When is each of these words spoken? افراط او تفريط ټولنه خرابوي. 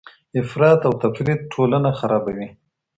افراط 0.41 0.81
او 0.87 0.93
تفريط 1.03 1.39
ټولنه 1.53 1.89
خرابوي. 1.99 2.47